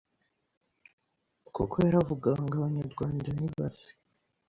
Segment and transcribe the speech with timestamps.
[1.55, 3.89] kuko yaravugaga ngo abanyarwamagana nibaze